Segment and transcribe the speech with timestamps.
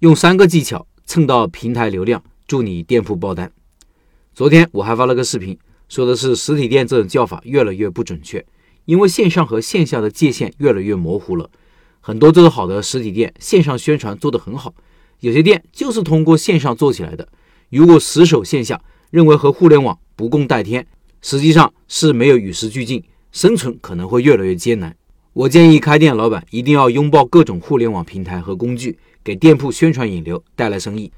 [0.00, 3.50] 用三个技巧蹭到平台流量，助你店铺爆单。
[4.32, 8.46] 昨天我还发了个视频，说的是实体店这种叫法越来越不准确，
[8.84, 11.50] 因为线上和线下的界限越来越模糊了。
[12.00, 14.72] 很多做得好的实体店，线上宣传做得很好，
[15.18, 17.26] 有些店就是通过线上做起来的。
[17.68, 18.80] 如果死守线下，
[19.10, 20.86] 认为和互联网不共戴天，
[21.22, 23.02] 实际上是没有与时俱进，
[23.32, 24.94] 生存可能会越来越艰难。
[25.32, 28.96] 我建议开店老板一定要拥抱各种互联网平台和工具。
[29.28, 31.12] 给店铺宣传引流，带来生意。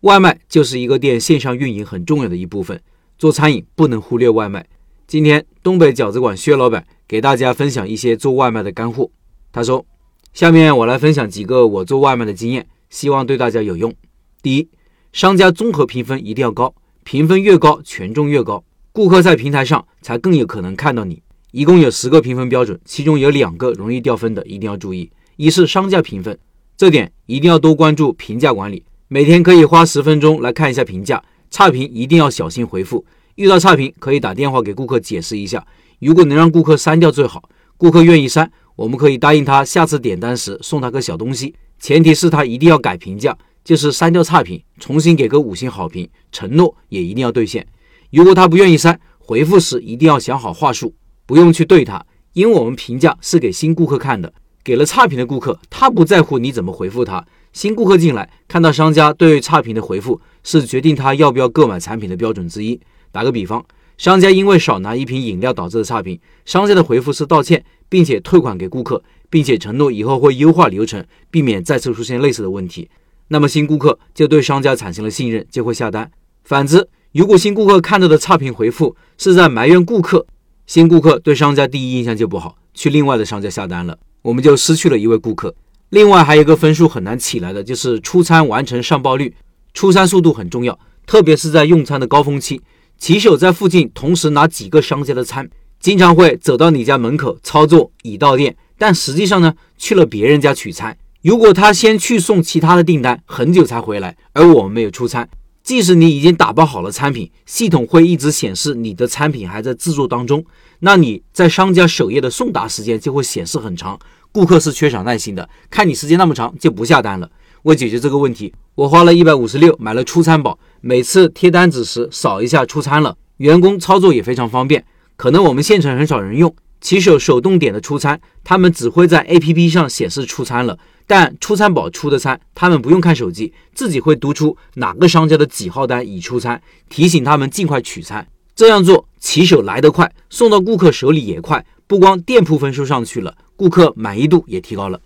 [0.00, 2.80] 外卖就是一个店线上运营很重要的一部分。
[3.18, 4.66] 做餐饮不能忽略外卖。
[5.06, 9.10] 今天东北饺子馆薛老板给大家分享一些做外卖的干货。
[9.52, 9.84] 他说
[10.32, 13.92] ：“下面我来分享几个我做外卖的经验，希望对大家有用。
[14.40, 14.66] 第一，
[15.12, 21.22] 商家综合评分一定要高，评分越高，权重越高，顾客在平台上才更有可能看到你。
[21.50, 25.10] 一共有十个评分标准，其中有两个容易掉分的，一定要注意。
[25.36, 26.38] 一是商家评分。”
[26.80, 33.04] 这点一定要多关注评价管理，每天可以花十分钟来看一下评价，差评一定要小心回复。
[33.34, 35.62] 遇到差评可以打电话给顾客解释一下，
[35.98, 37.50] 如果能让顾客删掉最好。
[37.76, 47.66] 顾客愿意删，我们可以答应他下次点单时送他个小东西，前提是他一定要改评价，就是删掉差评，重新给个五星好评，承诺也一定要兑现。
[48.10, 50.94] 如果他不愿意删，回复时一定要想好话术，
[51.26, 54.32] 不用去对他，因为我们评价是给新顾客看的。
[54.62, 57.24] 给了差评的顾客，他不在乎你怎么回复他。
[57.52, 62.80] 新顾客进来，看到商家对差评的回复，是决定他要不要购买产品的标准之一。
[63.10, 63.64] 打个比方，
[63.98, 72.88] 商家因为少拿一瓶饮料导致的差评，商家的回复是道歉，并且退款给顾客，并且承诺以后会优化流程，避免再次出现类似的问题。
[73.28, 76.08] 那么新顾客就对商家产生了信任，就会下单。
[76.44, 80.24] 反之，如果新顾客看到的差评回复是在埋怨顾客，
[80.66, 83.98] 新顾客对商家第一印象就不好，去另外的商家下单了。
[84.22, 85.54] 我们就失去了一位顾客。
[85.90, 89.34] 另外还有一个分数很难起来的，就是出餐完成上报率。
[89.72, 92.60] 出餐速度很重要，特别是在用餐的高峰期，
[92.98, 100.96] 骑手在附近同时拿几个商家的餐，经常会走到你家门口操作已到店，但实际上呢去了别人家取餐。
[101.22, 105.28] 如果他先去送其他的订单，很久才回来，而我们没有出餐，
[105.62, 110.44] 即使你已经打包好了餐品，系统会一直显示你的餐品还在制作当中。
[110.80, 113.98] 那你在商家首页的送达时间就会显示很长，
[114.32, 117.30] 顾客是缺少耐心的，看你时间那么长就不下单了。
[117.64, 124.84] 为解决这个问题，我花了一百五十六买了出餐宝，每次贴单子时扫一下出餐了，员工操作也非常方便。
[125.16, 138.26] 可能我们县城很少人用，骑手手动点的出餐，他们只会在 APP 上显示出餐了，但出餐宝出的餐，他们不用看手机，自己会读出哪个商家的几号单已出餐，提醒他们尽快取餐。
[138.60, 145.00] 这样做，骑手来得快，送到顾客手里也快，不光店铺分数上去了，顾客满意度也提高了。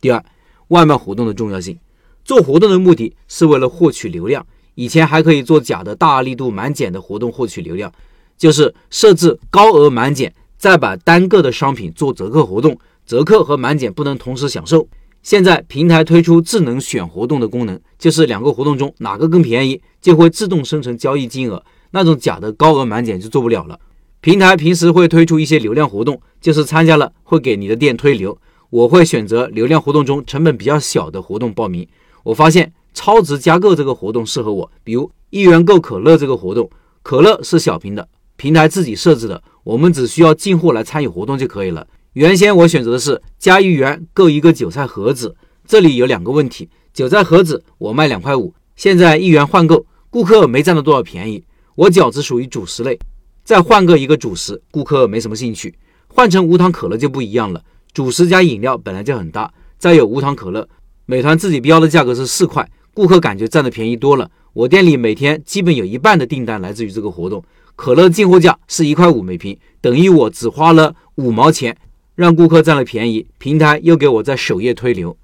[0.00, 0.24] 第二，
[0.68, 1.76] 外卖活动的重要性，
[2.24, 4.46] 做活动的目的是为了获取流量。
[4.76, 7.92] 以前还可以做假的大力度满减的活动获取流量，
[8.38, 14.86] 就是设置高额满减，再把单个的商品做折扣活动，折扣和满减不能同时享受。
[15.24, 21.64] 现在平台推出智能选活动的功能，就是两个活动中哪个更便宜，就会自动生成交易金额。
[21.92, 23.78] 那种假的高额满减就做不了了。
[24.20, 28.36] 平台平时会推出一些流量活动，就是参加了会给你的店推流。
[28.70, 31.86] 我会选择流量活动中成本比较小的活动报名。
[32.22, 36.70] 我发现超值加购这个活动适合我，比如一元购可乐这个活动，
[37.02, 41.86] 可乐是小瓶的，平台自己设置的，我们只需要进货来参与活动就可以了。
[42.14, 45.34] 原先我选择的是加一元购一个韭菜盒子，
[45.66, 51.42] 这里有两个问题：韭菜盒子我卖两块五，现在一元换购，顾客没占到多少便宜。
[51.74, 52.98] 我饺子属于主食类，
[53.44, 55.74] 再换个一个主食，顾客没什么兴趣。
[56.08, 57.62] 换成无糖可乐就不一样了，
[57.94, 60.68] 主食加饮料本来就很大，再有无糖可乐，
[61.06, 64.30] 美团自己标的价格是四块，顾客感觉占的便宜多了。
[64.52, 67.42] 我店里每天基本有一半的订单来自于这个活动，
[67.74, 71.74] 可乐进货价是一块五每瓶，等于我只花了五毛钱，
[72.14, 75.16] 让顾客占了便宜，平台又给我在首页推流。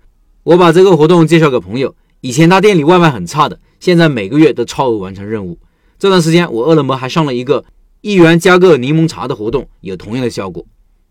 [0.45, 5.59] 我把这个活动介绍给朋友，以前他店里外卖很差的，现在每个月都超额完成任务。
[5.99, 7.65] 这段时间，我饿了么还上了一个
[8.03, 10.65] 一元加个柠檬茶的活动，有同样的效果。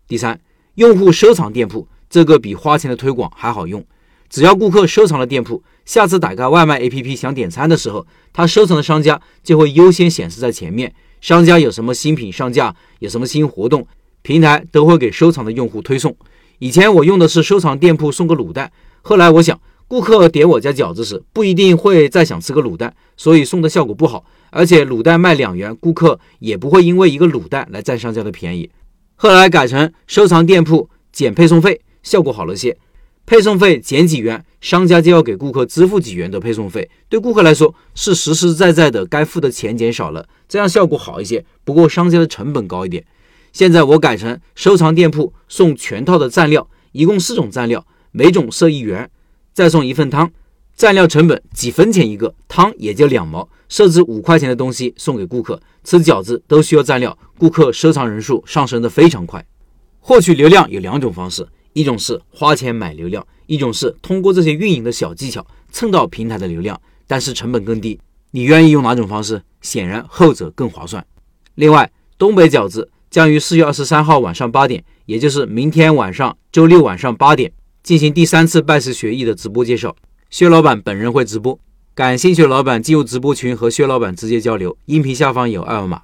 [0.06, 0.40] 第三，
[0.76, 3.84] 用户收藏店铺，这个比花钱的推广还好用。
[4.30, 10.94] 只要顾客收藏了店铺，下次打开外卖 APP 想点餐的时候，他收藏的商家就会优先显示在前面。
[11.20, 13.86] 商家有什么新品上架，有什么新活动，
[14.22, 16.16] 平台都会给收藏的用户推送。
[16.60, 24.24] 以前我用的是收藏店铺送个卤蛋，后来我想，顾客点我家饺子时不一定会再想吃个卤蛋，所以送的效果不好。
[24.50, 28.70] 而且卤蛋卖两元，顾客也不会因为一个卤蛋来占商家的便宜。
[29.16, 32.76] 后来改成收藏店铺减配送费，效果好了些，
[33.24, 41.44] 配送费减几元，商家就要给顾客支付几元的配送费，对顾客来说是实实在在的该付的钱减少了，这样效果好一些。
[41.64, 43.04] 不过商家的成本高一点。
[43.52, 49.10] 现在我改成收藏店铺送全套的蘸料，一共四种蘸料，每种设一元，
[49.58, 50.30] 再送一份汤，
[50.78, 55.60] 蘸料成本几分钱一个，汤也就两毛，设置五块钱的东西送给顾客。
[55.82, 59.44] 吃饺子都需要蘸料，顾客收藏人数上升的非常快。
[59.98, 67.98] 获取流量有两种方式，一种是花钱买流量，一种是通过这些运营的小技巧蹭到平台的流量，但是成本更低。
[68.30, 69.42] 你愿意用哪种方式？
[69.60, 71.04] 显然后者更划算。
[71.56, 72.88] 另外，东北饺子。
[73.10, 77.50] 将于四月二十三号晚上八点，也就是明天晚上周六晚上八点，
[77.88, 79.96] 进行第三次拜师学艺的直播介绍。
[80.28, 81.58] 薛老板本人会直播，
[81.94, 84.76] 感兴趣的老板进入直播群和薛老板直接交流。
[84.84, 86.02] 音频下方有二维码。